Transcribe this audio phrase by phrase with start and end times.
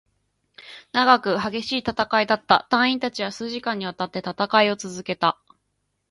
[0.93, 2.65] 長く、激しい戦いだった。
[2.71, 5.37] 隊員達は数時間に渡って戦いを続けた。